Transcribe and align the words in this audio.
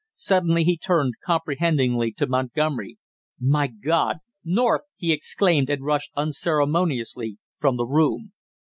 Suddenly 0.15 0.63
he 0.63 0.79
turned, 0.79 1.13
comprehendingly, 1.23 2.11
to 2.13 2.25
Montgomery. 2.25 2.97
"My 3.39 3.67
God! 3.67 4.17
North!" 4.43 4.81
he 4.95 5.13
exclaimed 5.13 5.69
and 5.69 5.83
rushed 5.85 6.09
unceremoniously 6.15 7.37
from 7.59 7.77
the 7.77 7.85
room. 7.85 8.31